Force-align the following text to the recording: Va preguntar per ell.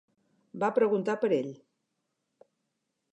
Va 0.63 0.69
preguntar 0.77 1.15
per 1.25 1.31
ell. 1.37 1.51